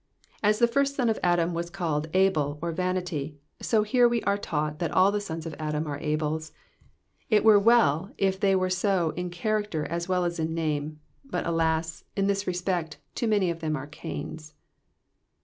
As 0.41 0.57
the 0.57 0.67
first 0.67 0.95
son 0.95 1.09
of 1.09 1.19
Adam 1.21 1.53
was 1.53 1.69
called 1.69 2.07
Abel 2.15 2.57
or 2.59 2.71
vanity, 2.71 3.37
so 3.61 3.83
here 3.83 4.09
wc 4.09 4.23
are 4.25 4.35
taught 4.35 4.79
that 4.79 4.89
all 4.89 5.11
the 5.11 5.21
sons 5.21 5.45
of 5.45 5.53
Adam 5.59 5.85
are 5.85 5.99
Abels: 5.99 6.51
it 7.29 7.43
were 7.43 7.59
well 7.59 8.09
if 8.17 8.39
they 8.39 8.55
were 8.55 8.65
all 8.65 8.69
so 8.71 9.09
in 9.11 9.29
character 9.29 9.85
as 9.85 10.09
well 10.09 10.25
as 10.25 10.39
in 10.39 10.55
name; 10.55 10.99
but 11.23 11.45
alas! 11.45 12.03
in 12.15 12.25
this 12.25 12.47
respect, 12.47 12.97
too 13.13 13.27
many 13.27 13.51
of 13.51 13.59
them 13.59 13.75
are 13.75 13.85
Cains. 13.85 14.55